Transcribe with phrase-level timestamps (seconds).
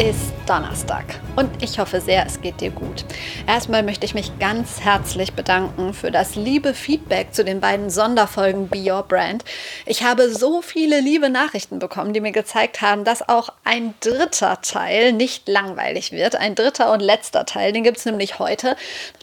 [0.00, 1.04] ist Donnerstag
[1.36, 3.04] und ich hoffe sehr, es geht dir gut.
[3.46, 8.68] Erstmal möchte ich mich ganz herzlich bedanken für das liebe Feedback zu den beiden Sonderfolgen
[8.68, 9.44] Be Your Brand.
[9.86, 14.60] Ich habe so viele liebe Nachrichten bekommen, die mir gezeigt haben, dass auch ein dritter
[14.62, 16.34] Teil nicht langweilig wird.
[16.34, 18.76] Ein dritter und letzter Teil, den gibt es nämlich heute.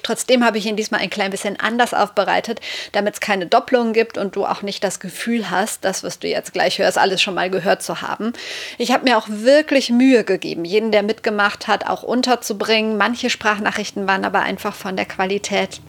[0.03, 2.61] Trotzdem habe ich ihn diesmal ein klein bisschen anders aufbereitet,
[2.93, 6.27] damit es keine Doppelungen gibt und du auch nicht das Gefühl hast, das, was du
[6.27, 8.33] jetzt gleich hörst, alles schon mal gehört zu haben.
[8.77, 12.97] Ich habe mir auch wirklich Mühe gegeben, jeden, der mitgemacht hat, auch unterzubringen.
[12.97, 15.81] Manche Sprachnachrichten waren aber einfach von der Qualität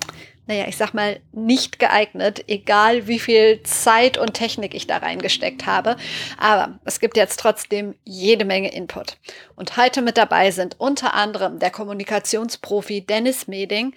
[0.49, 5.67] naja, ich sag mal, nicht geeignet, egal wie viel Zeit und Technik ich da reingesteckt
[5.67, 5.97] habe.
[6.39, 9.19] Aber es gibt jetzt trotzdem jede Menge Input.
[9.57, 13.95] Und heute mit dabei sind unter anderem der Kommunikationsprofi Dennis Meding,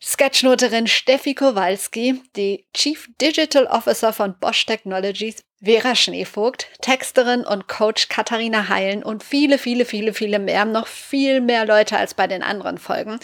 [0.00, 8.08] Sketchnoterin Steffi Kowalski, die Chief Digital Officer von Bosch Technologies, Vera Schneevogt, Texterin und Coach
[8.08, 12.42] Katharina Heilen und viele, viele, viele, viele mehr, noch viel mehr Leute als bei den
[12.42, 13.18] anderen Folgen.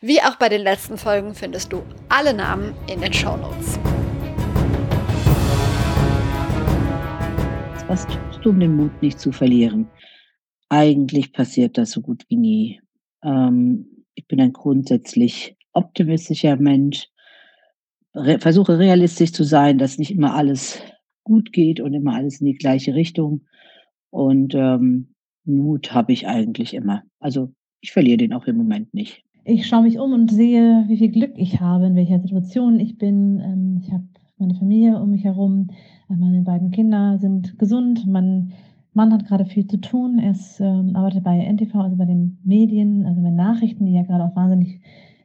[0.00, 3.78] Wie auch bei den letzten Folgen findest du alle Namen in den Show Notes.
[7.88, 9.86] Was tust du, um den Mut nicht zu verlieren?
[10.70, 12.80] Eigentlich passiert das so gut wie nie.
[13.22, 17.08] Ähm, ich bin ein grundsätzlich optimistischer Mensch,
[18.14, 20.78] re versuche realistisch zu sein, dass nicht immer alles
[21.24, 23.42] gut geht und immer alles in die gleiche Richtung.
[24.10, 27.02] Und ähm, Mut habe ich eigentlich immer.
[27.18, 29.24] Also ich verliere den auch im Moment nicht.
[29.44, 32.96] Ich schaue mich um und sehe, wie viel Glück ich habe, in welcher Situation ich
[32.96, 33.40] bin.
[33.40, 34.04] Ähm, ich habe
[34.38, 35.68] meine Familie um mich herum.
[36.08, 38.06] Äh, meine beiden Kinder sind gesund.
[38.06, 38.52] Mein
[38.94, 40.18] Mann hat gerade viel zu tun.
[40.18, 44.02] Er ist, ähm, arbeitet bei NTV, also bei den Medien, also bei Nachrichten, die ja
[44.02, 44.80] gerade auch wahnsinnig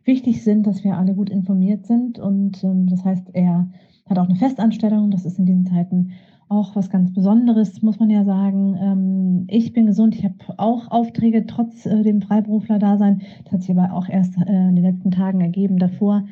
[0.06, 2.18] wichtig sind, dass wir alle gut informiert sind.
[2.18, 3.70] Und ähm, das heißt, er
[4.10, 5.12] hat auch eine Festanstellung.
[5.12, 6.12] Das ist in diesen Zeiten
[6.50, 8.78] auch was ganz Besonderes, muss man ja sagen.
[8.80, 13.22] Ähm, ich bin gesund, ich habe auch Aufträge trotz äh, dem Freiberufler-Dasein.
[13.44, 15.78] Das hat sich aber auch erst äh, in den letzten Tagen ergeben.
[15.78, 16.24] Davor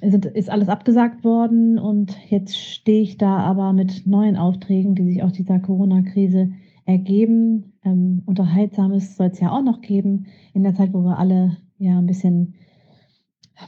[0.00, 5.22] ist alles abgesagt worden und jetzt stehe ich da aber mit neuen Aufträgen, die sich
[5.22, 6.52] aus dieser Corona-Krise
[6.86, 7.74] ergeben.
[7.84, 11.98] Ähm, Unterhaltsames soll es ja auch noch geben in der Zeit, wo wir alle ja
[11.98, 12.54] ein bisschen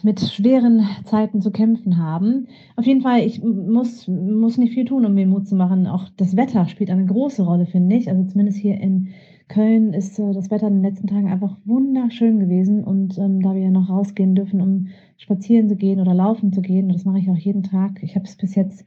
[0.03, 2.49] mit schweren Zeiten zu kämpfen haben.
[2.77, 5.87] Auf jeden Fall, ich muss, muss nicht viel tun, um mir Mut zu machen.
[5.87, 8.09] Auch das Wetter spielt eine große Rolle, finde ich.
[8.09, 9.09] Also zumindest hier in
[9.49, 12.85] Köln ist äh, das Wetter in den letzten Tagen einfach wunderschön gewesen.
[12.85, 14.89] Und ähm, da wir ja noch rausgehen dürfen, um
[15.19, 18.03] spazieren zu gehen oder laufen zu gehen, das mache ich auch jeden Tag.
[18.03, 18.85] Ich habe es bis jetzt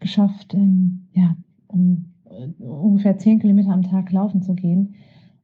[0.00, 1.36] geschafft, ähm, ja,
[1.68, 4.94] um äh, ungefähr zehn Kilometer am Tag laufen zu gehen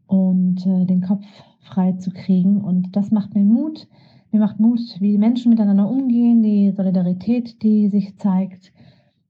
[0.06, 1.24] und äh, den Kopf
[1.60, 2.60] frei zu kriegen.
[2.60, 3.88] Und das macht mir Mut
[4.32, 8.72] mir macht Mut, wie Menschen miteinander umgehen, die Solidarität, die sich zeigt,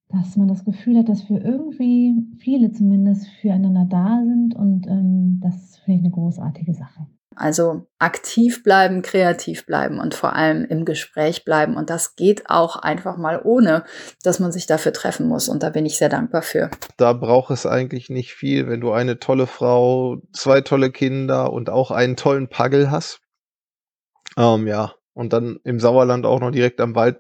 [0.09, 4.55] dass man das Gefühl hat, dass wir irgendwie, viele zumindest, füreinander da sind.
[4.55, 7.07] Und ähm, das finde ich eine großartige Sache.
[7.35, 11.77] Also aktiv bleiben, kreativ bleiben und vor allem im Gespräch bleiben.
[11.77, 13.85] Und das geht auch einfach mal ohne,
[14.23, 15.49] dass man sich dafür treffen muss.
[15.49, 16.71] Und da bin ich sehr dankbar für.
[16.99, 21.71] Da braucht es eigentlich nicht viel, wenn du eine tolle Frau, zwei tolle Kinder und
[21.71, 23.22] auch einen tollen Paggel hast.
[24.37, 27.19] Ähm, ja, und dann im Sauerland auch noch direkt am Wald.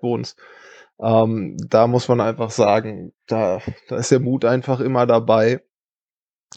[1.01, 5.63] Ähm, da muss man einfach sagen, da, da ist der Mut einfach immer dabei.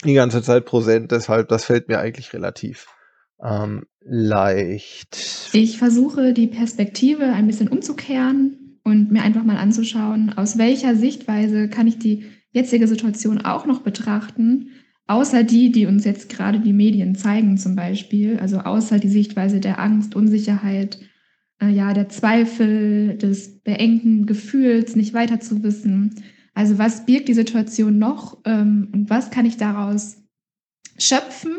[0.03, 2.87] Die ganze Zeit präsent, deshalb, das fällt mir eigentlich relativ
[3.41, 5.49] ähm, leicht.
[5.53, 11.69] Ich versuche die Perspektive ein bisschen umzukehren und mir einfach mal anzuschauen, aus welcher Sichtweise
[11.69, 14.71] kann ich die jetzige Situation auch noch betrachten
[15.07, 19.59] außer die, die uns jetzt gerade die Medien zeigen zum Beispiel, also außer die Sichtweise
[19.59, 20.99] der Angst, Unsicherheit,
[21.61, 26.15] äh, ja, der Zweifel, des beengten Gefühls, nicht weiter zu wissen.
[26.53, 30.17] Also was birgt die Situation noch ähm, und was kann ich daraus
[30.97, 31.57] schöpfen,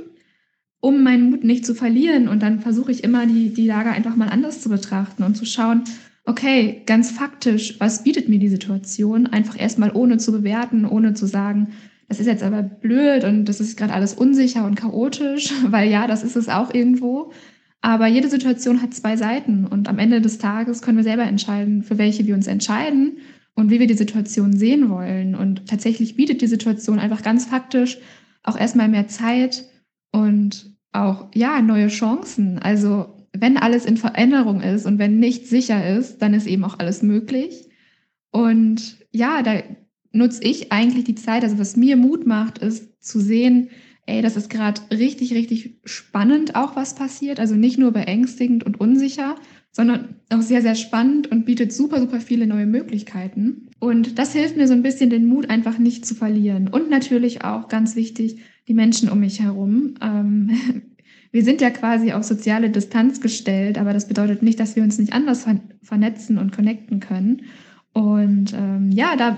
[0.80, 2.28] um meinen Mut nicht zu verlieren?
[2.28, 5.44] Und dann versuche ich immer, die, die Lage einfach mal anders zu betrachten und zu
[5.44, 5.84] schauen,
[6.24, 9.26] okay, ganz faktisch, was bietet mir die Situation?
[9.26, 11.68] Einfach erstmal ohne zu bewerten, ohne zu sagen,
[12.08, 16.06] das ist jetzt aber blöd und das ist gerade alles unsicher und chaotisch, weil ja,
[16.06, 17.32] das ist es auch irgendwo.
[17.80, 21.82] Aber jede Situation hat zwei Seiten und am Ende des Tages können wir selber entscheiden,
[21.82, 23.18] für welche wir uns entscheiden
[23.54, 25.34] und wie wir die Situation sehen wollen.
[25.34, 27.98] Und tatsächlich bietet die Situation einfach ganz faktisch
[28.42, 29.64] auch erstmal mehr Zeit
[30.12, 32.58] und auch, ja, neue Chancen.
[32.58, 36.78] Also wenn alles in Veränderung ist und wenn nichts sicher ist, dann ist eben auch
[36.78, 37.68] alles möglich.
[38.30, 39.62] Und ja, da
[40.16, 43.68] nutze ich eigentlich die Zeit, also was mir Mut macht, ist zu sehen,
[44.06, 47.40] ey, das ist gerade richtig, richtig spannend auch, was passiert.
[47.40, 49.36] Also nicht nur beängstigend und unsicher,
[49.72, 53.68] sondern auch sehr, sehr spannend und bietet super, super viele neue Möglichkeiten.
[53.78, 56.68] Und das hilft mir so ein bisschen, den Mut einfach nicht zu verlieren.
[56.68, 59.94] Und natürlich auch ganz wichtig, die Menschen um mich herum.
[60.00, 60.50] Ähm,
[61.32, 64.98] wir sind ja quasi auf soziale Distanz gestellt, aber das bedeutet nicht, dass wir uns
[64.98, 65.46] nicht anders
[65.82, 67.42] vernetzen und connecten können.
[67.92, 69.36] Und ähm, ja, da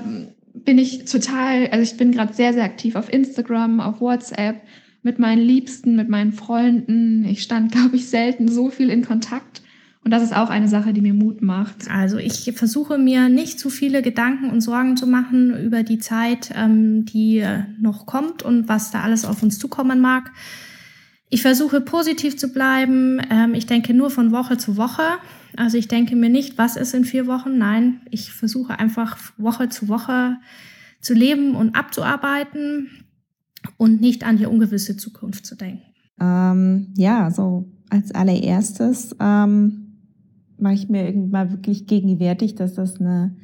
[0.65, 4.61] bin ich total, also ich bin gerade sehr, sehr aktiv auf Instagram, auf WhatsApp,
[5.03, 7.25] mit meinen Liebsten, mit meinen Freunden.
[7.25, 9.63] Ich stand, glaube ich, selten so viel in Kontakt
[10.09, 11.91] und das ist auch eine Sache, die mir Mut macht.
[11.91, 16.51] Also ich versuche mir nicht zu viele Gedanken und Sorgen zu machen über die Zeit,
[16.55, 20.31] ähm, die äh, noch kommt und was da alles auf uns zukommen mag.
[21.29, 23.21] Ich versuche positiv zu bleiben.
[23.31, 25.03] Ähm, ich denke nur von Woche zu Woche.
[25.59, 27.59] Also ich denke mir nicht, was ist in vier Wochen.
[27.59, 30.37] Nein, ich versuche einfach Woche zu Woche
[31.01, 32.89] zu leben und abzuarbeiten
[33.77, 35.83] und nicht an die ungewisse Zukunft zu denken.
[36.21, 39.99] Ähm, ja, so als allererstes ähm,
[40.59, 43.35] mache ich mir irgendwann wirklich gegenwärtig, dass das eine,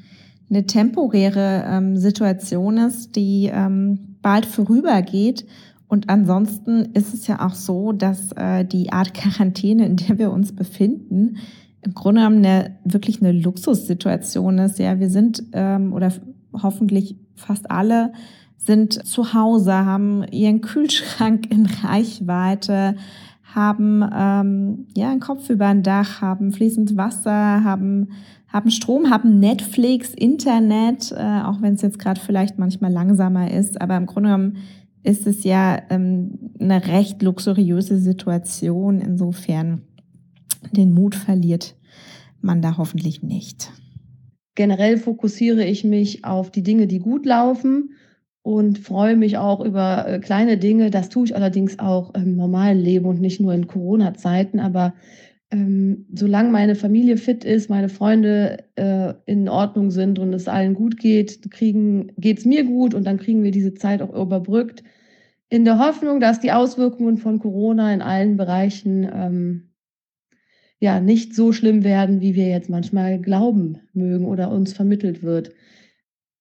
[0.49, 5.47] eine temporäre ähm, Situation ist, die ähm, bald vorübergeht.
[5.89, 10.31] Und ansonsten ist es ja auch so, dass äh, die Art Quarantäne, in der wir
[10.31, 11.39] uns befinden,
[11.85, 14.79] im Grunde genommen eine, wirklich eine Luxussituation ist.
[14.79, 16.13] Ja, wir sind ähm, oder
[16.53, 18.13] hoffentlich fast alle
[18.57, 22.97] sind zu Hause, haben ihren Kühlschrank in Reichweite,
[23.43, 28.09] haben ähm, ja einen Kopf über ein Dach, haben fließend Wasser, haben
[28.49, 33.81] haben Strom, haben Netflix, Internet, äh, auch wenn es jetzt gerade vielleicht manchmal langsamer ist,
[33.81, 34.57] aber im Grunde genommen
[35.03, 39.01] ist es ja ähm, eine recht luxuriöse Situation.
[39.01, 39.83] Insofern
[40.73, 41.77] den Mut verliert
[42.41, 43.73] man da hoffentlich nicht.
[44.55, 47.95] Generell fokussiere ich mich auf die Dinge, die gut laufen
[48.43, 50.91] und freue mich auch über äh, kleine Dinge.
[50.91, 54.61] Das tue ich allerdings auch im normalen Leben und nicht nur in Corona-Zeiten.
[54.61, 54.95] Aber
[55.51, 60.75] ähm, solange meine Familie fit ist, meine Freunde äh, in Ordnung sind und es allen
[60.75, 64.85] gut geht, geht es mir gut und dann kriegen wir diese Zeit auch überbrückt.
[65.49, 69.74] In der Hoffnung, dass die Auswirkungen von Corona in allen Bereichen ähm,
[70.81, 75.53] ja nicht so schlimm werden, wie wir jetzt manchmal glauben mögen oder uns vermittelt wird.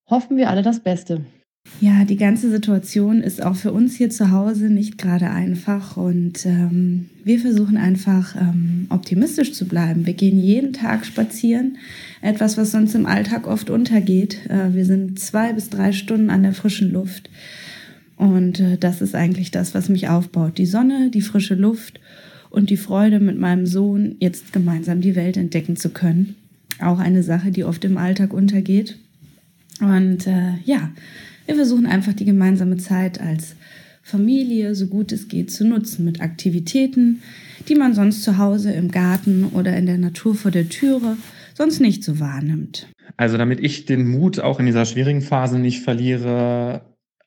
[0.09, 1.25] Hoffen wir alle das Beste.
[1.79, 6.45] Ja, die ganze Situation ist auch für uns hier zu Hause nicht gerade einfach und
[6.45, 10.05] ähm, wir versuchen einfach ähm, optimistisch zu bleiben.
[10.05, 11.77] Wir gehen jeden Tag spazieren,
[12.21, 14.45] etwas, was sonst im Alltag oft untergeht.
[14.49, 17.29] Äh, wir sind zwei bis drei Stunden an der frischen Luft
[18.17, 20.57] und äh, das ist eigentlich das, was mich aufbaut.
[20.57, 21.99] Die Sonne, die frische Luft
[22.53, 26.35] und die Freude mit meinem Sohn, jetzt gemeinsam die Welt entdecken zu können.
[26.79, 28.99] Auch eine Sache, die oft im Alltag untergeht.
[29.81, 30.91] Und äh, ja,
[31.47, 33.55] wir versuchen einfach die gemeinsame Zeit als
[34.03, 37.23] Familie, so gut es geht, zu nutzen mit Aktivitäten,
[37.67, 41.17] die man sonst zu Hause im Garten oder in der Natur vor der Türe
[41.55, 42.87] sonst nicht so wahrnimmt.
[43.17, 46.81] Also damit ich den Mut auch in dieser schwierigen Phase nicht verliere,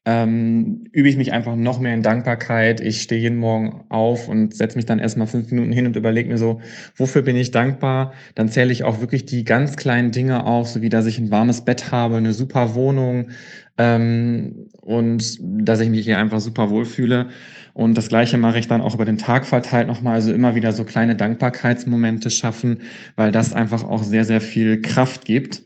[0.06, 2.80] ähm, übe ich mich einfach noch mehr in Dankbarkeit.
[2.80, 6.28] Ich stehe jeden Morgen auf und setze mich dann erstmal fünf Minuten hin und überlege
[6.28, 6.60] mir so,
[6.94, 8.12] wofür bin ich dankbar?
[8.36, 11.32] Dann zähle ich auch wirklich die ganz kleinen Dinge auf, so wie dass ich ein
[11.32, 13.30] warmes Bett habe, eine super Wohnung,
[13.78, 17.28] ähm, und dass ich mich hier einfach super wohlfühle.
[17.74, 20.72] Und das Gleiche mache ich dann auch über den Tag verteilt nochmal, also immer wieder
[20.72, 22.78] so kleine Dankbarkeitsmomente schaffen,
[23.16, 25.62] weil das einfach auch sehr, sehr viel Kraft gibt.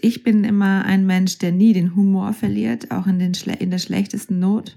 [0.00, 3.78] Ich bin immer ein Mensch, der nie den Humor verliert, auch in, den in der
[3.78, 4.76] schlechtesten Not.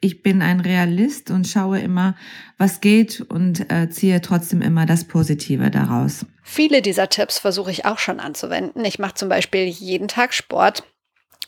[0.00, 2.14] Ich bin ein Realist und schaue immer,
[2.58, 6.26] was geht und äh, ziehe trotzdem immer das Positive daraus.
[6.42, 8.84] Viele dieser Tipps versuche ich auch schon anzuwenden.
[8.84, 10.84] Ich mache zum Beispiel jeden Tag Sport.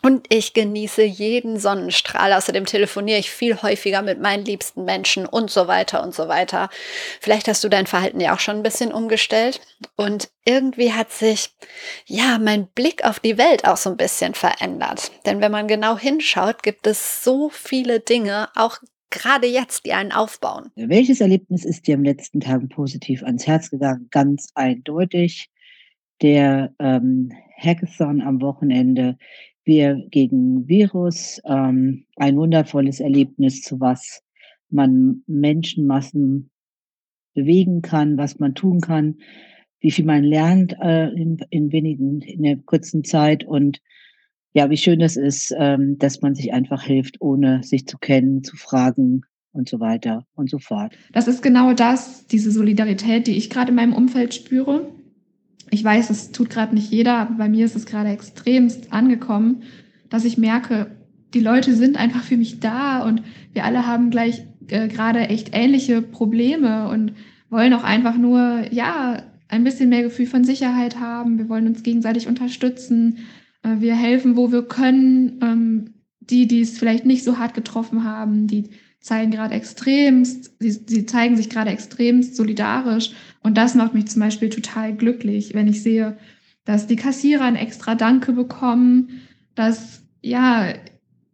[0.07, 2.33] Und ich genieße jeden Sonnenstrahl.
[2.33, 6.69] Außerdem telefoniere ich viel häufiger mit meinen liebsten Menschen und so weiter und so weiter.
[7.21, 9.61] Vielleicht hast du dein Verhalten ja auch schon ein bisschen umgestellt.
[9.97, 11.51] Und irgendwie hat sich,
[12.05, 15.11] ja, mein Blick auf die Welt auch so ein bisschen verändert.
[15.27, 18.79] Denn wenn man genau hinschaut, gibt es so viele Dinge, auch
[19.11, 20.71] gerade jetzt, die einen aufbauen.
[20.77, 24.07] Welches Erlebnis ist dir am letzten Tagen positiv ans Herz gegangen?
[24.13, 25.51] Ganz eindeutig.
[26.23, 29.19] Der ähm, Hackathon am Wochenende
[29.67, 34.23] wir gegen Virus, ähm, ein wundervolles Erlebnis, zu was
[34.71, 36.51] man Menschenmassen
[37.35, 39.17] bewegen kann, was man tun kann,
[39.81, 43.81] wie viel man lernt äh, in, in wenigen, in der kurzen Zeit und
[44.53, 48.43] ja, wie schön das ist, ähm, dass man sich einfach hilft, ohne sich zu kennen,
[48.43, 49.21] zu fragen
[49.53, 50.97] und so weiter und so fort.
[51.13, 54.89] Das ist genau das, diese Solidarität, die ich gerade in meinem Umfeld spüre.
[55.71, 59.63] Ich weiß, das tut gerade nicht jeder, aber bei mir ist es gerade extremst angekommen,
[60.09, 60.97] dass ich merke,
[61.35, 65.51] die Leute sind einfach für mich da und wir alle haben gleich äh, gerade echt
[65.53, 67.13] ähnliche Probleme und
[67.51, 71.39] wollen auch einfach nur, ja, ein bisschen mehr Gefühl von Sicherheit haben.
[71.39, 73.19] Wir wollen uns gegenseitig unterstützen.
[73.63, 75.39] Äh, wir helfen, wo wir können.
[75.43, 75.93] Ähm,
[76.31, 78.71] die, die es vielleicht nicht so hart getroffen haben, die
[79.01, 83.13] zeigen gerade extremst, sie, sie zeigen sich gerade extremst solidarisch.
[83.47, 86.19] Und das macht mich zum Beispiel total glücklich, wenn ich sehe,
[86.65, 89.21] dass die Kassierer ein extra Danke bekommen,
[89.55, 90.75] dass ja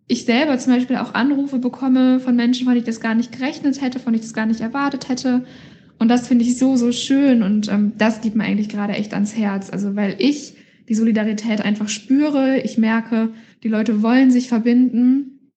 [0.09, 3.33] ich selber zum Beispiel auch Anrufe bekomme von Menschen, von denen ich das gar nicht
[3.33, 5.47] gerechnet hätte, von denen ich das gar nicht erwartet hätte.
[5.99, 7.43] Und das finde ich so, so schön.
[7.43, 9.71] Und ähm, das geht mir eigentlich gerade echt ans Herz.
[9.71, 10.55] Also, weil ich
[10.91, 12.61] die Solidarität einfach spüre.
[12.61, 13.31] Ich merke,
[13.63, 15.51] die Leute wollen sich verbinden.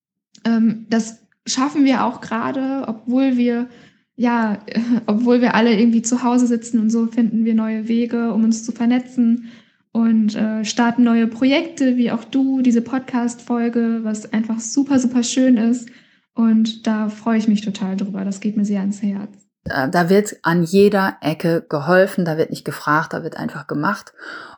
[0.45, 3.67] Ähm, das schaffen wir auch gerade, obwohl wir
[4.15, 4.59] ja,
[5.05, 8.63] obwohl wir alle irgendwie zu Hause sitzen und so finden wir neue Wege, um uns
[8.63, 9.51] zu vernetzen
[9.91, 15.55] und äh, starten neue Projekte, wie auch du, diese Podcast-Folge, was einfach super, super schön
[15.55, 15.89] ist.
[16.33, 18.25] Und da freue ich mich total drüber.
[18.25, 19.47] Das geht mir sehr ans Herz.
[19.63, 24.13] Äh, da wird an jeder Ecke geholfen, da wird nicht gefragt, da wird einfach gemacht.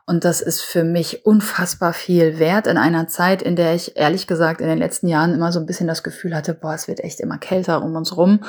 [0.09, 4.25] Und das ist für mich unfassbar viel wert in einer Zeit, in der ich ehrlich
[4.25, 7.01] gesagt in den letzten Jahren immer so ein bisschen das Gefühl hatte, boah, es wird
[7.01, 8.39] echt immer kälter um uns rum.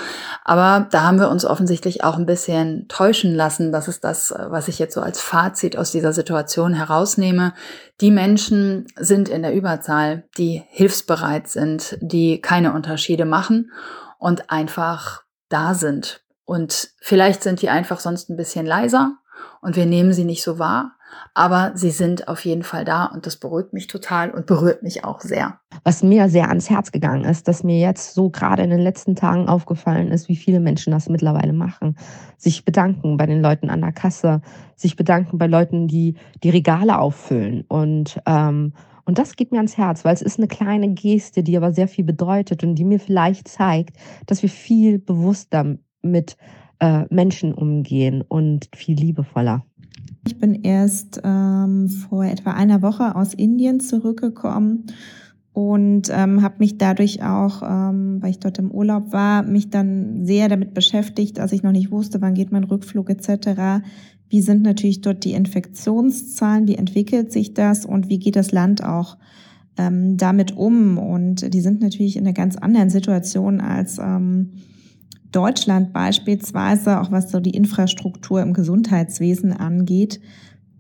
[0.45, 3.73] Aber da haben wir uns offensichtlich auch ein bisschen täuschen lassen.
[3.73, 7.55] Das ist das, was ich jetzt so als Fazit aus dieser Situation herausnehme.
[8.01, 13.73] Die Menschen sind in der Überzahl, die hilfsbereit sind, die keine Unterschiede machen
[14.21, 16.21] und einfach da sind.
[16.45, 19.17] Und vielleicht sind die einfach sonst ein bisschen leiser
[19.61, 20.93] und wir nehmen sie nicht so wahr.
[21.35, 25.05] Aber sie sind auf jeden Fall da und das beruhigt mich total und berührt mich
[25.05, 25.61] auch sehr.
[25.85, 29.15] Was mir sehr ans Herz gegangen ist, dass mir jetzt so gerade in den letzten
[29.15, 31.97] Tagen aufgefallen ist, wie viele Menschen das mittlerweile machen.
[32.37, 34.41] Sich bedanken bei den Leuten an der Kasse,
[34.77, 37.65] sich bedanken bei Leuten, die die Regale auffüllen.
[37.69, 38.73] Und, ähm,
[39.05, 41.89] und das geht mir ans Herz, weil es ist eine kleine Geste, die aber sehr
[41.89, 43.97] viel bedeutet und die mir vielleicht zeigt,
[44.27, 46.37] dass wir viel bewusster mit
[46.81, 49.65] äh, Menschen umgehen und viel liebevoller.
[50.27, 54.87] Ich bin erst ähm, vor etwa einer Woche aus Indien zurückgekommen
[55.53, 60.25] und ähm, habe mich dadurch auch, ähm, weil ich dort im Urlaub war, mich dann
[60.25, 63.83] sehr damit beschäftigt, als ich noch nicht wusste, wann geht mein Rückflug etc.
[64.29, 68.85] Wie sind natürlich dort die Infektionszahlen, wie entwickelt sich das und wie geht das Land
[68.85, 69.17] auch
[69.77, 70.97] ähm, damit um?
[70.99, 74.53] Und die sind natürlich in einer ganz anderen Situation als ähm,
[75.33, 80.21] Deutschland beispielsweise, auch was so die Infrastruktur im Gesundheitswesen angeht.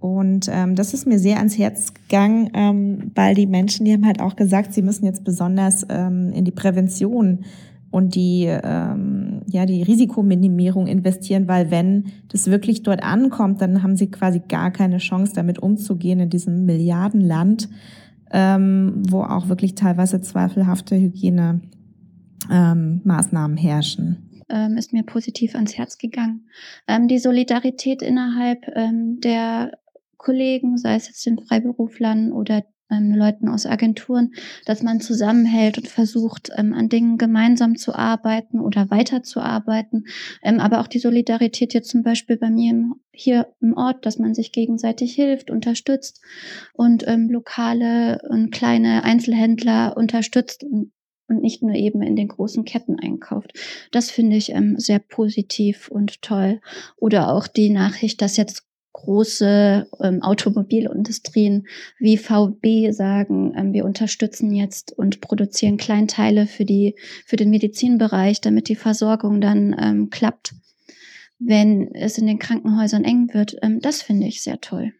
[0.00, 4.06] Und ähm, das ist mir sehr ans Herz gegangen, ähm, weil die Menschen, die haben
[4.06, 7.40] halt auch gesagt, sie müssen jetzt besonders ähm, in die Prävention
[7.90, 13.96] und die, ähm, ja, die Risikominimierung investieren, weil wenn das wirklich dort ankommt, dann haben
[13.96, 17.68] sie quasi gar keine Chance, damit umzugehen in diesem Milliardenland,
[18.30, 25.98] ähm, wo auch wirklich teilweise zweifelhafte Hygienemaßnahmen ähm, herrschen ähm, ist mir positiv ans Herz
[25.98, 26.48] gegangen.
[26.86, 29.72] Ähm, die Solidarität innerhalb ähm, der
[30.16, 34.32] Kollegen, sei es jetzt den Freiberuflern oder ähm, Leuten aus Agenturen,
[34.64, 40.06] dass man zusammenhält und versucht, ähm, an Dingen gemeinsam zu arbeiten oder weiterzuarbeiten.
[40.42, 44.18] Ähm, aber auch die Solidarität jetzt zum Beispiel bei mir im, hier im Ort, dass
[44.18, 46.22] man sich gegenseitig hilft, unterstützt
[46.72, 50.64] und lokale und kleine Einzelhändler unterstützt.
[51.28, 53.52] Und nicht nur eben in den großen Ketten einkauft.
[53.92, 56.60] Das finde ich ähm, sehr positiv und toll.
[56.96, 58.68] Oder auch die Nachricht, dass jetzt
[58.98, 61.66] große ähm, Automobilindustrien
[61.98, 68.40] wie VB sagen, ähm, wir unterstützen jetzt und produzieren Kleinteile für die für den Medizinbereich,
[68.40, 70.54] damit die Versorgung dann ähm, klappt,
[71.38, 73.56] wenn es in den Krankenhäusern eng wird.
[73.62, 74.92] Ähm, das finde ich sehr toll.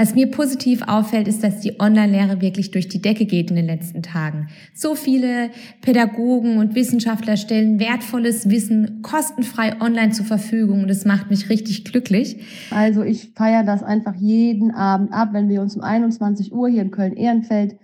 [0.00, 3.66] Was mir positiv auffällt, ist, dass die Online-Lehre wirklich durch die Decke geht in den
[3.66, 4.48] letzten Tagen.
[4.72, 5.50] So viele
[5.82, 11.84] Pädagogen und Wissenschaftler stellen wertvolles Wissen kostenfrei online zur Verfügung und das macht mich richtig
[11.84, 12.42] glücklich.
[12.70, 16.80] Also ich feiere das einfach jeden Abend ab, wenn wir uns um 21 Uhr hier
[16.80, 17.76] in Köln-Ehrenfeld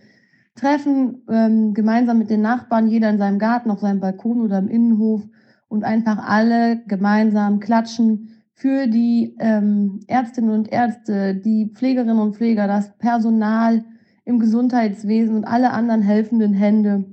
[0.55, 4.69] treffen, ähm, gemeinsam mit den Nachbarn, jeder in seinem Garten, auf seinem Balkon oder im
[4.69, 5.21] Innenhof
[5.69, 12.67] und einfach alle gemeinsam klatschen für die ähm, Ärztinnen und Ärzte, die Pflegerinnen und Pfleger,
[12.67, 13.85] das Personal
[14.25, 17.05] im Gesundheitswesen und alle anderen helfenden Hände.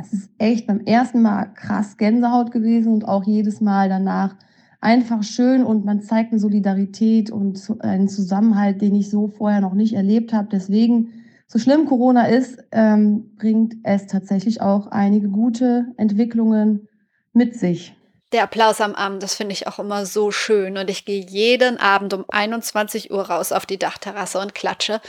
[0.00, 4.36] Es ist echt beim ersten Mal krass Gänsehaut gewesen und auch jedes Mal danach
[4.80, 9.74] einfach schön und man zeigt eine Solidarität und einen Zusammenhalt, den ich so vorher noch
[9.74, 10.48] nicht erlebt habe.
[10.52, 11.08] Deswegen,
[11.48, 16.86] so schlimm Corona ist, ähm, bringt es tatsächlich auch einige gute Entwicklungen
[17.32, 17.96] mit sich.
[18.32, 20.78] Der Applaus am Abend, das finde ich auch immer so schön.
[20.78, 25.00] Und ich gehe jeden Abend um 21 Uhr raus auf die Dachterrasse und klatsche.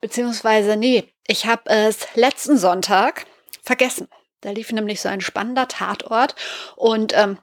[0.00, 3.26] Beziehungsweise, nee, ich habe es letzten Sonntag
[3.62, 4.08] vergessen.
[4.40, 6.34] Da lief nämlich so ein spannender Tatort
[6.76, 7.38] und ähm,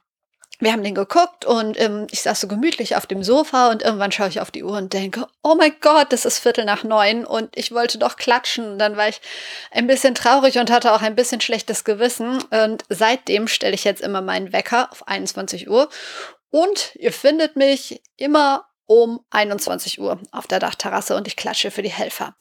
[0.61, 4.11] wir haben den geguckt und ähm, ich saß so gemütlich auf dem Sofa und irgendwann
[4.11, 7.25] schaue ich auf die Uhr und denke, oh mein Gott, das ist Viertel nach neun
[7.25, 8.73] und ich wollte doch klatschen.
[8.73, 9.21] Und dann war ich
[9.71, 12.41] ein bisschen traurig und hatte auch ein bisschen schlechtes Gewissen.
[12.51, 15.89] Und seitdem stelle ich jetzt immer meinen Wecker auf 21 Uhr
[16.51, 21.81] und ihr findet mich immer um 21 Uhr auf der Dachterrasse und ich klatsche für
[21.81, 22.35] die Helfer.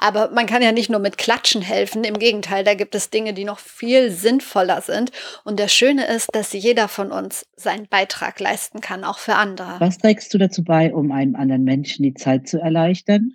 [0.00, 2.04] Aber man kann ja nicht nur mit Klatschen helfen.
[2.04, 5.12] Im Gegenteil, da gibt es Dinge, die noch viel sinnvoller sind.
[5.44, 9.76] Und das Schöne ist, dass jeder von uns seinen Beitrag leisten kann, auch für andere.
[9.78, 13.34] Was trägst du dazu bei, um einem anderen Menschen die Zeit zu erleichtern?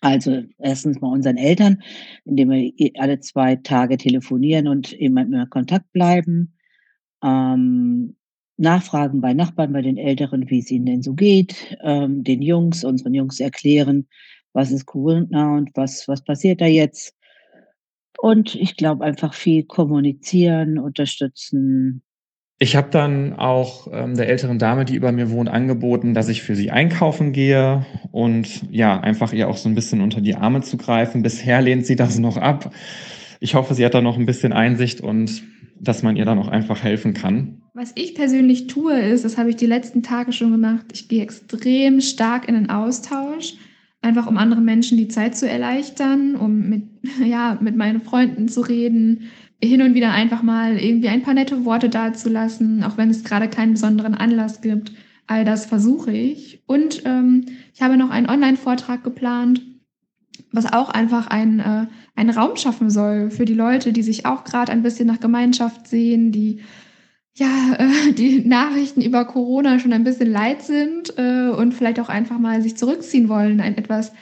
[0.00, 1.82] Also erstens mal unseren Eltern,
[2.24, 6.54] indem wir alle zwei Tage telefonieren und immer in Kontakt bleiben.
[7.24, 8.14] Ähm,
[8.56, 11.76] nachfragen bei Nachbarn, bei den Älteren, wie es ihnen denn so geht.
[11.82, 14.06] Ähm, den Jungs, unseren Jungs erklären,
[14.56, 17.14] was ist Corona und was, was passiert da jetzt.
[18.18, 22.02] Und ich glaube einfach viel kommunizieren, unterstützen.
[22.58, 26.42] Ich habe dann auch ähm, der älteren Dame, die über mir wohnt, angeboten, dass ich
[26.42, 30.62] für sie einkaufen gehe und ja, einfach ihr auch so ein bisschen unter die Arme
[30.62, 31.22] zu greifen.
[31.22, 32.72] Bisher lehnt sie das noch ab.
[33.40, 35.42] Ich hoffe, sie hat da noch ein bisschen Einsicht und
[35.78, 37.60] dass man ihr dann auch einfach helfen kann.
[37.74, 41.22] Was ich persönlich tue, ist, das habe ich die letzten Tage schon gemacht, ich gehe
[41.22, 43.52] extrem stark in den Austausch
[44.06, 46.84] einfach um anderen Menschen die Zeit zu erleichtern, um mit,
[47.24, 49.28] ja, mit meinen Freunden zu reden,
[49.62, 53.48] hin und wieder einfach mal irgendwie ein paar nette Worte dazulassen, auch wenn es gerade
[53.48, 54.92] keinen besonderen Anlass gibt.
[55.26, 56.62] All das versuche ich.
[56.66, 59.62] Und ähm, ich habe noch einen Online-Vortrag geplant,
[60.52, 64.44] was auch einfach ein, äh, einen Raum schaffen soll für die Leute, die sich auch
[64.44, 66.60] gerade ein bisschen nach Gemeinschaft sehen, die
[67.36, 72.08] ja, äh, die Nachrichten über Corona schon ein bisschen leid sind äh, und vielleicht auch
[72.08, 74.12] einfach mal sich zurückziehen wollen, einen etwas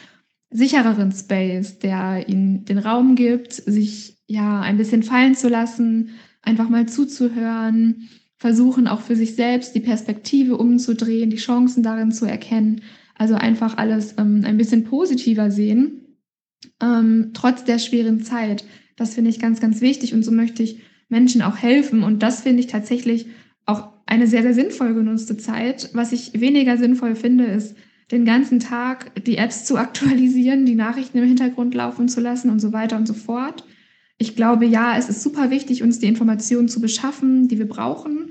[0.50, 6.10] sichereren Space, der ihnen den Raum gibt, sich ja ein bisschen fallen zu lassen,
[6.42, 12.26] einfach mal zuzuhören, versuchen auch für sich selbst die Perspektive umzudrehen, die Chancen darin zu
[12.26, 12.82] erkennen,
[13.14, 16.18] also einfach alles ähm, ein bisschen positiver sehen,
[16.80, 18.64] ähm, trotz der schweren Zeit.
[18.96, 20.80] Das finde ich ganz, ganz wichtig und so möchte ich
[21.14, 22.02] Menschen auch helfen.
[22.02, 23.26] Und das finde ich tatsächlich
[23.66, 25.90] auch eine sehr, sehr sinnvoll genutzte Zeit.
[25.94, 27.76] Was ich weniger sinnvoll finde, ist,
[28.10, 32.60] den ganzen Tag die Apps zu aktualisieren, die Nachrichten im Hintergrund laufen zu lassen und
[32.60, 33.64] so weiter und so fort.
[34.18, 38.30] Ich glaube, ja, es ist super wichtig, uns die Informationen zu beschaffen, die wir brauchen.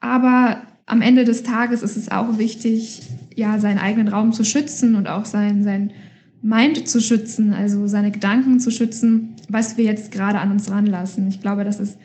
[0.00, 3.02] Aber am Ende des Tages ist es auch wichtig,
[3.34, 5.92] ja, seinen eigenen Raum zu schützen und auch sein, sein
[6.42, 11.28] Mind zu schützen, also seine Gedanken zu schützen, was wir jetzt gerade an uns ranlassen.
[11.28, 11.98] Ich glaube, das ist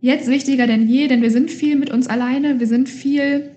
[0.00, 3.50] jetzt wichtiger denn je, denn wir sind viel mit uns alleine, wir sind viel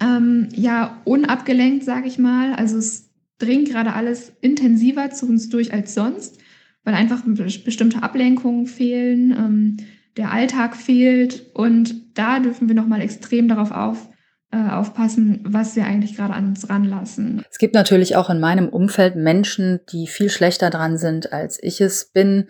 [0.00, 2.54] ähm, ja unabgelenkt, sage ich mal.
[2.54, 6.38] Also es dringt gerade alles intensiver zu uns durch als sonst,
[6.84, 9.76] weil einfach bestimmte Ablenkungen fehlen, ähm,
[10.16, 14.08] der Alltag fehlt und da dürfen wir noch mal extrem darauf auf,
[14.56, 17.44] aufpassen, was wir eigentlich gerade an uns ranlassen.
[17.50, 21.80] Es gibt natürlich auch in meinem Umfeld Menschen, die viel schlechter dran sind, als ich
[21.80, 22.48] es bin,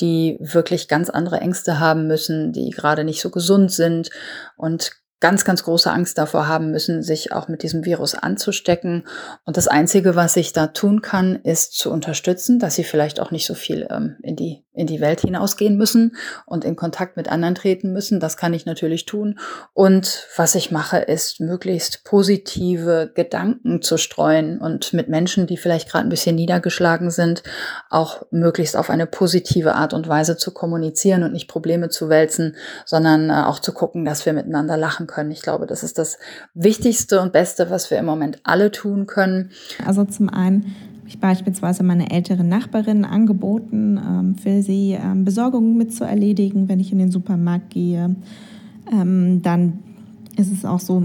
[0.00, 4.10] die wirklich ganz andere Ängste haben müssen, die gerade nicht so gesund sind
[4.56, 9.06] und ganz, ganz große Angst davor haben müssen, sich auch mit diesem Virus anzustecken.
[9.44, 13.30] Und das Einzige, was ich da tun kann, ist zu unterstützen, dass sie vielleicht auch
[13.30, 17.28] nicht so viel ähm, in, die, in die Welt hinausgehen müssen und in Kontakt mit
[17.28, 18.20] anderen treten müssen.
[18.20, 19.38] Das kann ich natürlich tun.
[19.72, 25.88] Und was ich mache, ist möglichst positive Gedanken zu streuen und mit Menschen, die vielleicht
[25.88, 27.44] gerade ein bisschen niedergeschlagen sind,
[27.88, 32.56] auch möglichst auf eine positive Art und Weise zu kommunizieren und nicht Probleme zu wälzen,
[32.84, 35.30] sondern äh, auch zu gucken, dass wir miteinander lachen können.
[35.30, 36.18] Ich glaube, das ist das
[36.54, 39.52] Wichtigste und Beste, was wir im Moment alle tun können.
[39.86, 46.68] Also zum einen ich beispielsweise meine ältere Nachbarin angeboten, ähm, für sie ähm, Besorgungen mitzuerledigen,
[46.68, 48.16] wenn ich in den Supermarkt gehe.
[48.92, 49.74] Ähm, dann
[50.36, 51.04] ist es auch so,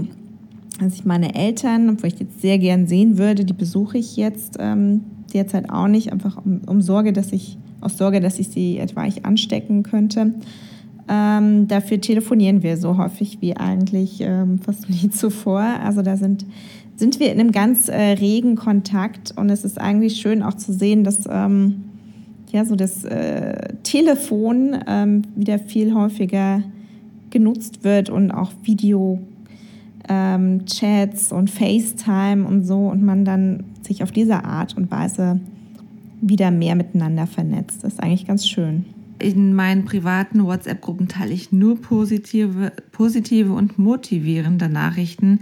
[0.78, 4.58] dass ich meine Eltern, wo ich jetzt sehr gern sehen würde, die besuche ich jetzt
[5.34, 9.24] derzeit auch nicht, einfach um, um Sorge, dass ich aus Sorge, dass ich sie etwaig
[9.24, 10.34] anstecken könnte.
[11.08, 15.60] Ähm, dafür telefonieren wir so häufig wie eigentlich ähm, fast nie zuvor.
[15.60, 16.46] Also da sind,
[17.00, 20.72] sind wir in einem ganz äh, regen Kontakt und es ist eigentlich schön auch zu
[20.72, 21.84] sehen, dass ähm,
[22.52, 26.62] ja, so das äh, Telefon ähm, wieder viel häufiger
[27.30, 29.18] genutzt wird und auch Video
[30.08, 30.60] ähm,
[31.30, 35.40] und FaceTime und so und man dann sich auf diese Art und Weise
[36.20, 37.82] wieder mehr miteinander vernetzt.
[37.82, 38.84] Das ist eigentlich ganz schön.
[39.20, 45.40] In meinen privaten WhatsApp-Gruppen teile ich nur positive, positive und motivierende Nachrichten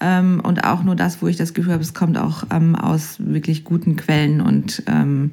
[0.00, 3.16] ähm, und auch nur das, wo ich das Gefühl habe, es kommt auch ähm, aus
[3.18, 4.40] wirklich guten Quellen.
[4.40, 5.32] Und ähm,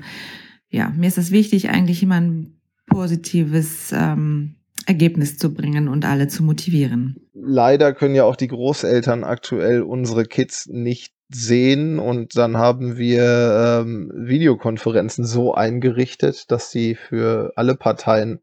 [0.69, 4.55] ja, mir ist es wichtig, eigentlich jemanden positives ähm,
[4.85, 7.15] Ergebnis zu bringen und alle zu motivieren.
[7.33, 13.81] Leider können ja auch die Großeltern aktuell unsere Kids nicht sehen und dann haben wir
[13.81, 18.41] ähm, Videokonferenzen so eingerichtet, dass sie für alle Parteien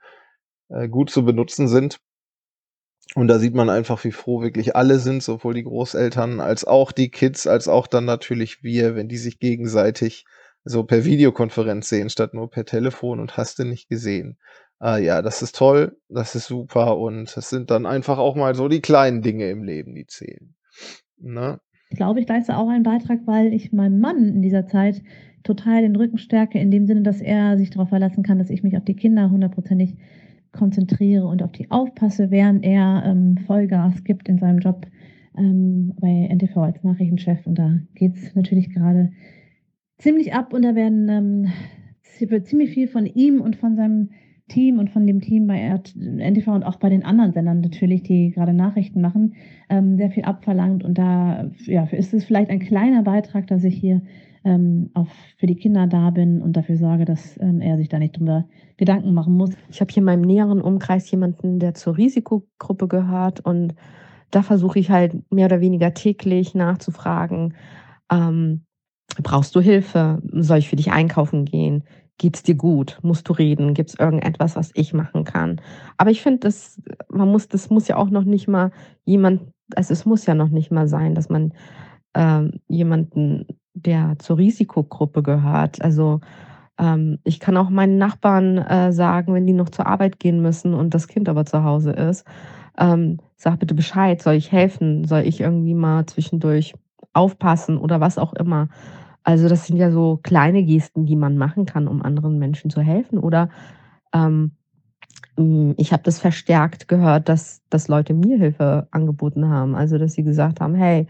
[0.69, 2.01] äh, gut zu benutzen sind.
[3.15, 6.93] Und da sieht man einfach, wie froh wirklich alle sind, sowohl die Großeltern als auch
[6.93, 10.25] die Kids, als auch dann natürlich wir, wenn die sich gegenseitig
[10.65, 14.39] so per Videokonferenz sehen, statt nur per Telefon und hast du nicht gesehen.
[14.81, 18.55] Äh, ja, das ist toll, das ist super und es sind dann einfach auch mal
[18.55, 20.55] so die kleinen Dinge im Leben, die zählen.
[21.19, 21.61] Ne?
[21.93, 25.03] Ich glaube, ich leiste auch einen Beitrag, weil ich meinem Mann in dieser Zeit
[25.43, 28.63] total den Rücken stärke, in dem Sinne, dass er sich darauf verlassen kann, dass ich
[28.63, 29.99] mich auf die Kinder hundertprozentig
[30.53, 34.87] konzentriere und auf die aufpasse, während er ähm, Vollgas gibt in seinem Job
[35.37, 37.47] ähm, bei NTV als Nachrichtenchef.
[37.47, 39.13] Und da geht es natürlich gerade
[39.99, 44.09] ziemlich ab und da werden ähm, ziemlich viel von ihm und von seinem
[44.49, 48.31] Team und von dem Team bei NTV und auch bei den anderen Sendern natürlich, die
[48.31, 49.35] gerade Nachrichten machen,
[49.69, 50.85] ähm, sehr viel abverlangt.
[50.85, 54.03] Und da ja, ist es vielleicht ein kleiner Beitrag, dass ich hier
[54.45, 57.99] ähm, auch für die Kinder da bin und dafür sorge, dass ähm, er sich da
[57.99, 58.45] nicht drüber
[58.77, 59.51] Gedanken machen muss.
[59.71, 63.75] Ich habe hier in meinem näheren Umkreis jemanden, der zur Risikogruppe gehört und
[64.31, 67.55] da versuche ich halt mehr oder weniger täglich nachzufragen,
[68.11, 68.65] ähm,
[69.23, 70.23] brauchst du Hilfe?
[70.33, 71.85] Soll ich für dich einkaufen gehen?
[72.19, 72.99] Geht's dir gut?
[73.03, 73.75] Musst du reden?
[73.75, 75.61] Gibt es irgendetwas, was ich machen kann?
[75.97, 78.71] Aber ich finde, das, man muss, das muss ja auch noch nicht mal
[79.05, 79.43] jemand,
[79.75, 81.53] also es muss ja noch nicht mal sein, dass man
[82.15, 85.83] ähm, jemanden, der zur Risikogruppe gehört.
[85.83, 86.21] Also
[86.79, 90.75] ähm, ich kann auch meinen Nachbarn äh, sagen, wenn die noch zur Arbeit gehen müssen
[90.75, 92.27] und das Kind aber zu Hause ist,
[92.79, 95.05] ähm, sag bitte Bescheid, soll ich helfen?
[95.05, 96.75] Soll ich irgendwie mal zwischendurch
[97.13, 98.69] aufpassen oder was auch immer?
[99.25, 102.81] Also das sind ja so kleine Gesten, die man machen kann, um anderen Menschen zu
[102.81, 103.19] helfen.
[103.19, 103.51] Oder
[104.13, 104.53] ähm,
[105.37, 109.75] hm, ich habe das verstärkt gehört, dass, dass Leute mir Hilfe angeboten haben.
[109.75, 111.07] Also dass sie gesagt haben, hey,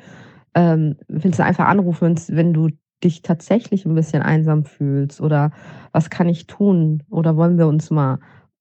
[0.55, 2.69] ähm, willst du einfach anrufen, wenn du
[3.03, 5.21] dich tatsächlich ein bisschen einsam fühlst?
[5.21, 5.53] Oder
[5.93, 7.03] was kann ich tun?
[7.11, 8.19] Oder wollen wir uns mal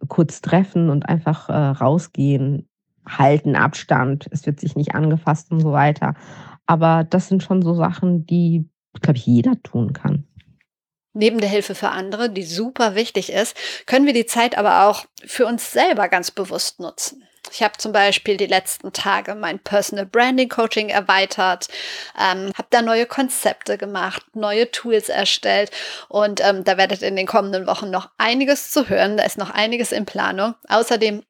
[0.07, 2.67] kurz treffen und einfach äh, rausgehen,
[3.07, 6.15] halten Abstand, es wird sich nicht angefasst und so weiter.
[6.65, 10.27] Aber das sind schon so Sachen, die glaube ich, jeder tun kann.
[11.13, 15.05] Neben der Hilfe für andere, die super wichtig ist, können wir die Zeit aber auch
[15.25, 17.23] für uns selber ganz bewusst nutzen.
[17.51, 21.67] Ich habe zum Beispiel die letzten Tage mein Personal Branding Coaching erweitert,
[22.17, 25.71] ähm, habe da neue Konzepte gemacht, neue Tools erstellt
[26.07, 29.17] und ähm, da werdet in den kommenden Wochen noch einiges zu hören.
[29.17, 30.53] Da ist noch einiges in Planung.
[30.69, 31.23] Außerdem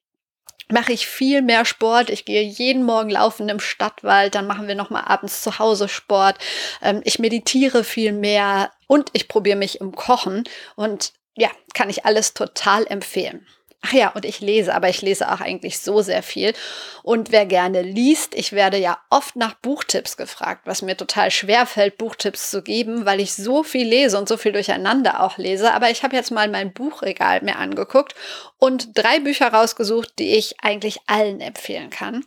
[0.71, 2.10] mache ich viel mehr Sport.
[2.10, 5.88] Ich gehe jeden Morgen laufen im Stadtwald, dann machen wir noch mal abends zu Hause
[5.88, 6.38] Sport.
[6.81, 10.43] Ähm, ich meditiere viel mehr und ich probiere mich im Kochen
[10.75, 13.47] und ja, kann ich alles total empfehlen.
[13.84, 16.54] Ach ja, und ich lese, aber ich lese auch eigentlich so sehr viel.
[17.02, 21.65] Und wer gerne liest, ich werde ja oft nach Buchtipps gefragt, was mir total schwer
[21.65, 25.74] fällt, Buchtipps zu geben, weil ich so viel lese und so viel durcheinander auch lese.
[25.74, 28.13] Aber ich habe jetzt mal mein Buchregal mir angeguckt
[28.60, 32.24] und drei Bücher rausgesucht, die ich eigentlich allen empfehlen kann.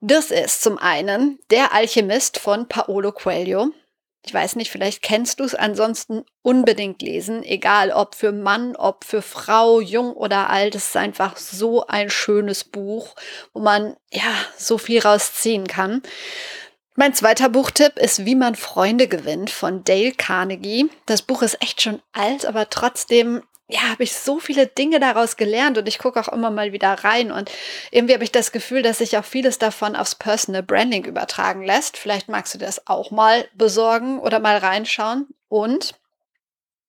[0.00, 3.70] Das ist zum einen Der Alchemist von Paolo Coelho.
[4.24, 9.04] Ich weiß nicht, vielleicht kennst du es, ansonsten unbedingt lesen, egal ob für Mann, ob
[9.04, 10.76] für Frau, jung oder alt.
[10.76, 13.16] Es ist einfach so ein schönes Buch,
[13.52, 16.02] wo man ja so viel rausziehen kann.
[16.94, 20.90] Mein zweiter Buchtipp ist Wie man Freunde gewinnt von Dale Carnegie.
[21.06, 25.36] Das Buch ist echt schon alt, aber trotzdem ja, habe ich so viele Dinge daraus
[25.36, 27.50] gelernt und ich gucke auch immer mal wieder rein und
[27.90, 31.96] irgendwie habe ich das Gefühl, dass sich auch vieles davon aufs Personal Branding übertragen lässt.
[31.96, 35.26] Vielleicht magst du das auch mal besorgen oder mal reinschauen.
[35.48, 35.94] Und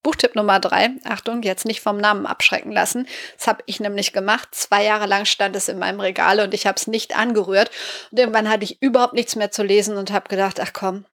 [0.04, 3.08] Buchtipp Nummer drei, Achtung, jetzt nicht vom Namen abschrecken lassen.
[3.38, 4.50] Das habe ich nämlich gemacht.
[4.52, 7.72] Zwei Jahre lang stand es in meinem Regal und ich habe es nicht angerührt.
[8.12, 11.06] Und irgendwann hatte ich überhaupt nichts mehr zu lesen und habe gedacht, ach komm,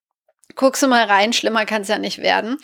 [0.56, 2.58] Guckst du mal rein, schlimmer kann es ja nicht werden.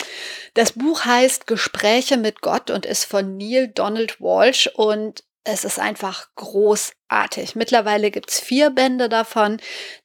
[0.55, 5.79] Das Buch heißt Gespräche mit Gott und ist von Neil Donald Walsh und es ist
[5.79, 7.55] einfach großartig.
[7.55, 9.59] Mittlerweile gibt es vier Bände davon.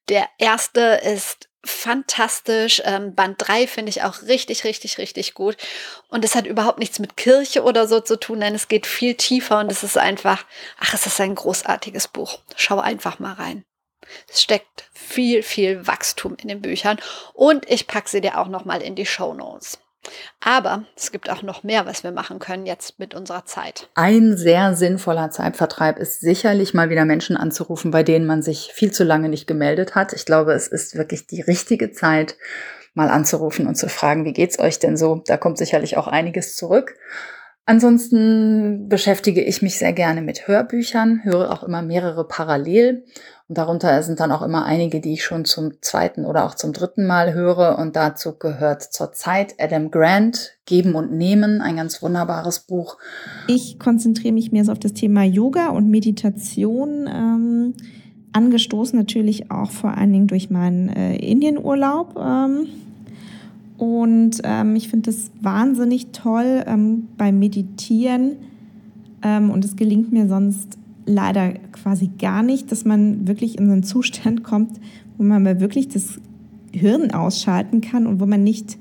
[0.08, 2.82] Der erste ist fantastisch.
[2.86, 5.58] Ähm, Band 3 finde ich auch richtig, richtig, richtig gut.
[6.10, 9.16] Und es hat überhaupt nichts mit Kirche oder so zu tun, denn es geht viel
[9.16, 10.46] tiefer und es ist einfach,
[10.80, 12.40] ach, es ist ein großartiges Buch.
[12.56, 13.64] Schau einfach mal rein.
[14.30, 16.98] Es steckt viel, viel Wachstum in den Büchern
[17.34, 19.80] und ich packe sie dir auch nochmal in die Show Notes.
[20.40, 23.88] Aber es gibt auch noch mehr, was wir machen können jetzt mit unserer Zeit.
[23.94, 28.92] Ein sehr sinnvoller Zeitvertreib ist sicherlich mal wieder Menschen anzurufen, bei denen man sich viel
[28.92, 30.14] zu lange nicht gemeldet hat.
[30.14, 32.36] Ich glaube, es ist wirklich die richtige Zeit,
[32.94, 35.22] mal anzurufen und zu fragen, wie geht's euch denn so?
[35.26, 36.96] Da kommt sicherlich auch einiges zurück.
[37.72, 43.06] Ansonsten beschäftige ich mich sehr gerne mit Hörbüchern, höre auch immer mehrere parallel.
[43.48, 46.74] Und darunter sind dann auch immer einige, die ich schon zum zweiten oder auch zum
[46.74, 47.80] dritten Mal höre.
[47.80, 52.98] Und dazu gehört zurzeit Adam Grant, Geben und Nehmen, ein ganz wunderbares Buch.
[53.48, 57.08] Ich konzentriere mich mehr so auf das Thema Yoga und Meditation.
[57.08, 57.74] Ähm,
[58.34, 62.18] angestoßen natürlich auch vor allen Dingen durch meinen äh, Indienurlaub.
[62.20, 62.68] Ähm,
[63.82, 68.34] und ähm, ich finde es wahnsinnig toll ähm, beim Meditieren.
[69.24, 73.72] Ähm, und es gelingt mir sonst leider quasi gar nicht, dass man wirklich in so
[73.72, 74.80] einen Zustand kommt,
[75.18, 76.20] wo man mal wirklich das
[76.72, 78.78] Hirn ausschalten kann und wo man nicht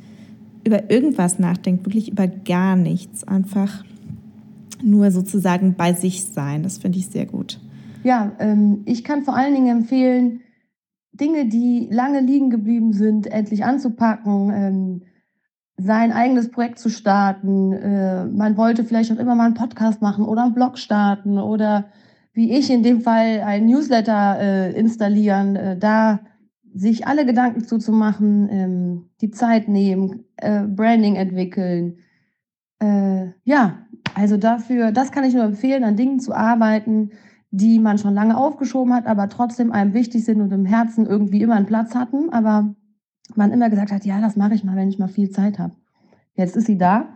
[0.67, 3.25] über irgendwas nachdenkt, wirklich über gar nichts.
[3.25, 3.83] Einfach
[4.83, 6.63] nur sozusagen bei sich sein.
[6.63, 7.59] Das finde ich sehr gut.
[8.05, 10.41] Ja, ähm, ich kann vor allen Dingen empfehlen,
[11.13, 15.03] Dinge, die lange liegen geblieben sind, endlich anzupacken, ähm,
[15.77, 17.73] sein eigenes Projekt zu starten.
[17.73, 21.87] Äh, man wollte vielleicht auch immer mal einen Podcast machen oder einen Blog starten oder
[22.33, 26.21] wie ich in dem Fall ein Newsletter äh, installieren, äh, da
[26.73, 31.99] sich alle Gedanken zuzumachen, ähm, die Zeit nehmen, äh, Branding entwickeln.
[32.79, 37.11] Äh, ja, also dafür, das kann ich nur empfehlen, an Dingen zu arbeiten,
[37.51, 41.43] die man schon lange aufgeschoben hat, aber trotzdem einem wichtig sind und im Herzen irgendwie
[41.43, 42.75] immer einen Platz hatten, aber
[43.35, 45.75] man immer gesagt hat, ja, das mache ich mal, wenn ich mal viel Zeit habe.
[46.35, 47.09] Jetzt ist sie da.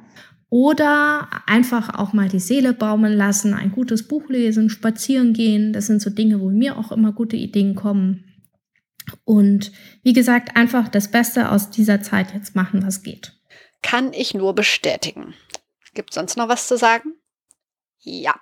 [0.51, 5.73] Oder einfach auch mal die Seele baumeln lassen, ein gutes Buch lesen, spazieren gehen.
[5.73, 8.25] Das sind so Dinge, wo mir auch immer gute Ideen kommen.
[9.25, 13.33] Und wie gesagt, einfach das Beste aus dieser Zeit jetzt machen, was geht.
[13.83, 15.35] Kann ich nur bestätigen.
[15.95, 17.15] Gibt es sonst noch was zu sagen?
[17.99, 18.35] Ja.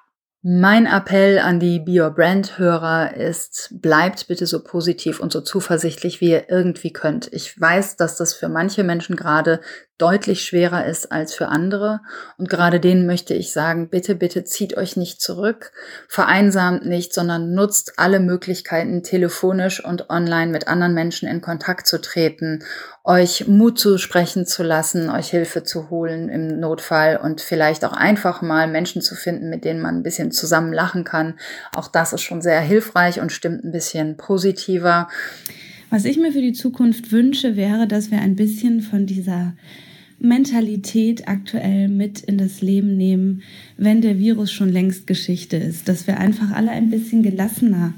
[0.45, 6.51] Mein Appell an die Bio-Brand-Hörer ist, bleibt bitte so positiv und so zuversichtlich, wie ihr
[6.51, 7.33] irgendwie könnt.
[7.33, 9.61] Ich weiß, dass das für manche Menschen gerade
[10.03, 12.01] deutlich schwerer ist als für andere.
[12.37, 15.71] Und gerade denen möchte ich sagen, bitte, bitte zieht euch nicht zurück,
[16.09, 22.01] vereinsamt nicht, sondern nutzt alle Möglichkeiten, telefonisch und online mit anderen Menschen in Kontakt zu
[22.01, 22.65] treten,
[23.05, 27.93] euch Mut zu sprechen zu lassen, euch Hilfe zu holen im Notfall und vielleicht auch
[27.93, 31.35] einfach mal Menschen zu finden, mit denen man ein bisschen zusammen lachen kann.
[31.77, 35.07] Auch das ist schon sehr hilfreich und stimmt ein bisschen positiver.
[35.91, 39.53] Was ich mir für die Zukunft wünsche, wäre, dass wir ein bisschen von dieser
[40.23, 43.43] Mentalität aktuell mit in das Leben nehmen,
[43.77, 47.93] wenn der Virus schon längst Geschichte ist, dass wir einfach alle ein bisschen gelassener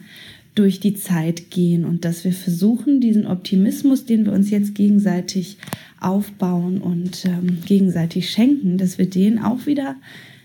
[0.54, 5.58] durch die Zeit gehen und dass wir versuchen, diesen Optimismus, den wir uns jetzt gegenseitig
[6.00, 9.96] aufbauen und ähm, gegenseitig schenken, dass wir den auch wieder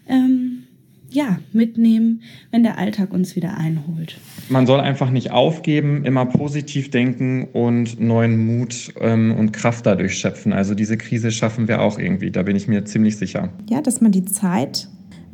[0.08, 0.64] ähm,
[1.12, 4.18] ja, mitnehmen, wenn der Alltag uns wieder einholt.
[4.50, 10.18] Man soll einfach nicht aufgeben, immer positiv denken und neuen Mut ähm, und Kraft dadurch
[10.18, 10.54] schöpfen.
[10.54, 13.50] Also diese Krise schaffen wir auch irgendwie, da bin ich mir ziemlich sicher.
[13.70, 14.90] Ja, dass man die Zeit,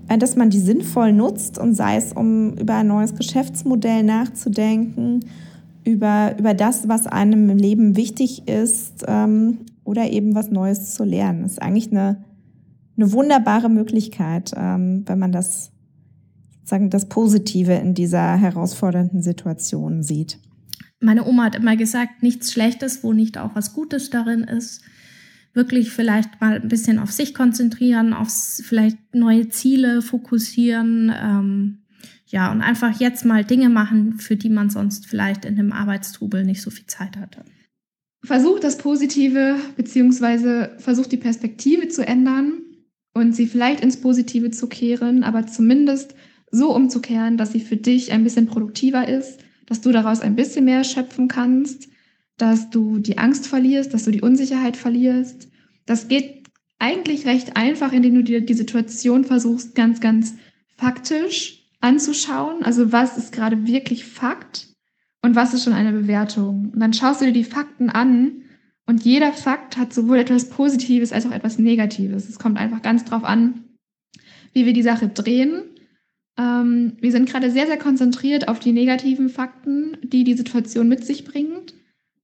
[0.10, 5.21] äh, dass man die sinnvoll nutzt und sei es, um über ein neues Geschäftsmodell nachzudenken,
[5.86, 11.04] über, über das, was einem im Leben wichtig ist ähm, oder eben was Neues zu
[11.04, 11.43] lernen.
[11.43, 12.17] Das ist eigentlich eine
[12.97, 15.71] eine wunderbare Möglichkeit, ähm, wenn man das,
[16.67, 20.39] sagen, das Positive in dieser herausfordernden Situation sieht.
[20.99, 24.82] Meine Oma hat immer gesagt, nichts Schlechtes, wo nicht auch was Gutes darin ist.
[25.54, 28.30] Wirklich vielleicht mal ein bisschen auf sich konzentrieren, auf
[28.63, 31.13] vielleicht neue Ziele fokussieren.
[31.15, 31.78] Ähm,
[32.28, 36.43] ja, und einfach jetzt mal Dinge machen, für die man sonst vielleicht in dem Arbeitstrubel
[36.43, 37.45] nicht so viel Zeit hatte.
[38.23, 42.54] Versucht das Positive, beziehungsweise versucht die Perspektive zu ändern
[43.13, 46.15] und sie vielleicht ins Positive zu kehren, aber zumindest
[46.56, 50.65] so umzukehren, dass sie für dich ein bisschen produktiver ist, dass du daraus ein bisschen
[50.65, 51.89] mehr schöpfen kannst,
[52.38, 55.50] dass du die Angst verlierst, dass du die Unsicherheit verlierst.
[55.86, 56.46] Das geht
[56.80, 60.36] eigentlich recht einfach, indem du dir die Situation versuchst, ganz, ganz
[60.78, 62.63] faktisch anzuschauen.
[62.63, 64.68] Also was ist gerade wirklich Fakt
[65.22, 66.72] und was ist schon eine Bewertung?
[66.74, 68.44] Und dann schaust du dir die Fakten an
[68.86, 72.30] und jeder Fakt hat sowohl etwas Positives als auch etwas Negatives.
[72.30, 73.63] Es kommt einfach ganz drauf an,
[74.54, 75.63] wie wir die Sache drehen.
[76.38, 81.06] Ähm, wir sind gerade sehr, sehr konzentriert auf die negativen Fakten, die die Situation mit
[81.06, 81.74] sich bringt.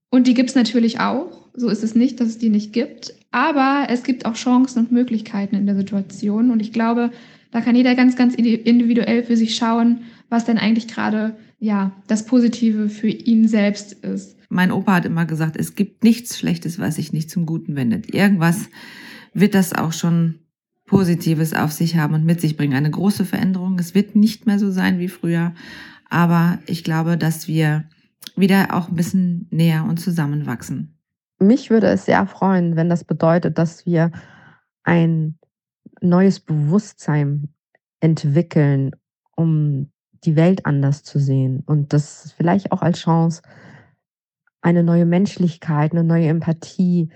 [0.10, 1.50] Und die gibt es natürlich auch.
[1.54, 3.14] So ist es nicht, dass es die nicht gibt.
[3.32, 6.52] Aber es gibt auch Chancen und Möglichkeiten in der Situation.
[6.52, 7.12] Und ich glaube,
[7.52, 12.26] da kann jeder ganz, ganz individuell für sich schauen, was denn eigentlich gerade ja das
[12.26, 14.38] Positive für ihn selbst ist.
[14.50, 18.14] Mein Opa hat immer gesagt, es gibt nichts Schlechtes, was sich nicht zum Guten wendet.
[18.14, 18.68] Irgendwas
[19.34, 20.40] wird das auch schon
[20.92, 22.74] Positives auf sich haben und mit sich bringen.
[22.74, 23.80] Eine große Veränderung.
[23.80, 25.54] Es wird nicht mehr so sein wie früher.
[26.10, 27.86] Aber ich glaube, dass wir
[28.36, 31.00] wieder auch ein bisschen näher und zusammenwachsen.
[31.40, 34.12] Mich würde es sehr freuen, wenn das bedeutet, dass wir
[34.84, 35.40] ein
[36.02, 37.48] neues Bewusstsein
[38.02, 38.92] entwickeln,
[39.38, 39.92] um
[40.26, 43.44] die Welt anders zu sehen und das vielleicht auch als Chance,
[44.62, 47.10] eine neue Menschlichkeit, eine neue Empathie,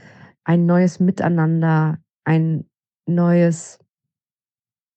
[0.46, 2.70] ein neues Miteinander, ein
[3.06, 3.80] neues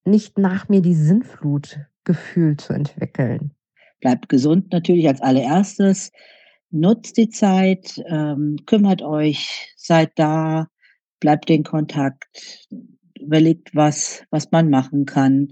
[0.05, 3.51] nicht nach mir die Sinnflut Gefühl zu entwickeln.
[3.99, 6.11] Bleibt gesund natürlich als allererstes.
[6.71, 10.67] Nutzt die Zeit, ähm, kümmert euch, seid da,
[11.19, 12.67] bleibt in Kontakt,
[13.19, 15.49] überlegt, was, was man machen kann.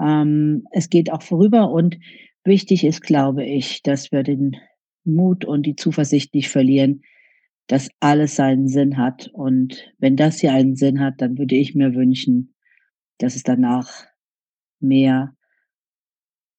[0.00, 1.98] Ähm, es geht auch vorüber und
[2.44, 4.56] wichtig ist, glaube ich, dass wir den
[5.04, 7.02] Mut und die Zuversicht nicht verlieren,
[7.66, 9.28] dass alles seinen Sinn hat.
[9.32, 12.54] Und wenn das hier einen Sinn hat, dann würde ich mir wünschen,
[13.18, 14.04] dass es danach
[14.80, 15.34] mehr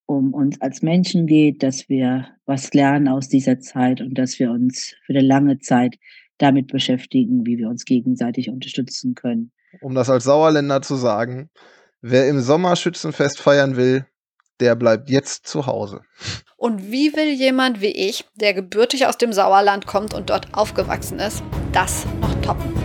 [0.07, 4.51] um uns als Menschen geht, dass wir was lernen aus dieser Zeit und dass wir
[4.51, 5.97] uns für eine lange Zeit
[6.37, 9.51] damit beschäftigen, wie wir uns gegenseitig unterstützen können.
[9.81, 11.49] Um das als Sauerländer zu sagen,
[12.01, 14.05] wer im Sommer Schützenfest feiern will,
[14.59, 16.01] der bleibt jetzt zu Hause.
[16.57, 21.19] Und wie will jemand wie ich, der gebürtig aus dem Sauerland kommt und dort aufgewachsen
[21.19, 22.84] ist, das noch toppen?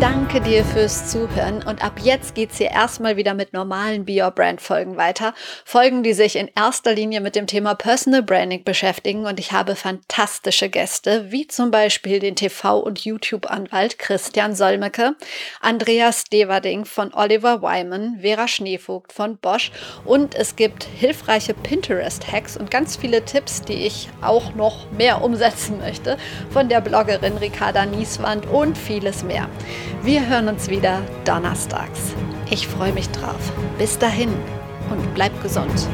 [0.00, 4.30] Danke dir fürs Zuhören und ab jetzt geht's hier erstmal wieder mit normalen Be Your
[4.30, 5.34] Brand Folgen weiter.
[5.64, 9.74] Folgen, die sich in erster Linie mit dem Thema Personal Branding beschäftigen und ich habe
[9.74, 15.16] fantastische Gäste, wie zum Beispiel den TV- und YouTube-Anwalt Christian Solmecke,
[15.60, 19.72] Andreas Deverding von Oliver Wyman, Vera Schneevogt von Bosch
[20.04, 25.78] und es gibt hilfreiche Pinterest-Hacks und ganz viele Tipps, die ich auch noch mehr umsetzen
[25.78, 26.18] möchte,
[26.50, 29.48] von der Bloggerin Ricarda Nieswand und vieles mehr.
[30.02, 32.14] Wir hören uns wieder donnerstags.
[32.50, 33.52] Ich freue mich drauf.
[33.78, 34.30] Bis dahin
[34.90, 35.88] und bleib gesund.